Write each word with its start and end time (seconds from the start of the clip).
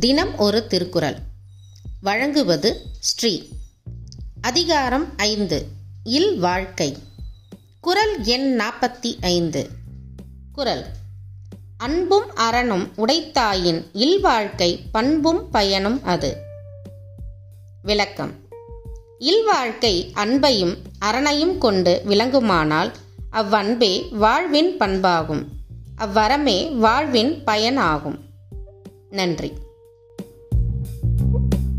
தினம் 0.00 0.38
ஒரு 0.38 0.66
திருக்குறள். 0.66 1.16
வழங்குவது 2.00 2.82
ஸ்ரீ. 3.00 3.48
அதிகாரம் 4.40 5.16
ஐந்து. 5.16 5.66
இல் 6.04 6.38
வாழ்க்கை. 6.38 6.96
குறள் 7.80 8.24
எண் 8.24 8.60
நாற்பத்தி 8.60 9.16
ஐந்து. 9.20 9.68
குறள் 10.52 10.84
அன்பும் 11.76 12.34
அறனும் 12.34 12.92
உடைத்தாயின் 12.96 13.86
இல்வாழ்க்கை 13.92 14.80
பண்பும் 14.92 15.50
பயனும் 15.50 16.04
அது. 16.04 16.36
விளக்கம். 17.82 18.32
இல்வாழ்க்கை 19.18 20.12
அன்பையும் 20.14 20.76
அறனையும் 20.98 21.58
கொண்டு 21.58 22.02
விளங்குமானால் 22.06 22.92
அவ்வன்பே 23.32 24.14
வாழ்வின் 24.14 24.78
பண்பாகும். 24.78 25.44
அவ்வரமே 25.98 26.76
வாழ்வின் 26.76 27.44
பயனாகும். 27.44 28.18
நன்றி. 29.10 29.52
Bye. 31.38 31.75